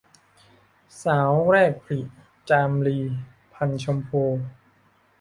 [1.03, 1.99] สาวแรกผลิ-
[2.49, 2.97] จามรี
[3.53, 4.21] พรรณชมพู